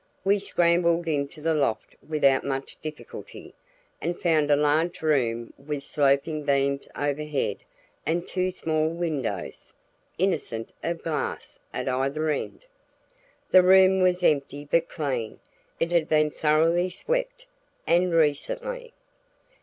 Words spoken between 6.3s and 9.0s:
beams overhead and two small